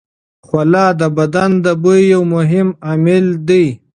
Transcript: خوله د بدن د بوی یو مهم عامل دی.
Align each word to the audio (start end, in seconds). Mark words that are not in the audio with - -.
خوله 0.45 0.85
د 0.99 1.01
بدن 1.17 1.51
د 1.65 1.67
بوی 1.81 2.01
یو 2.13 2.21
مهم 2.35 2.67
عامل 2.87 3.25
دی. 3.47 3.65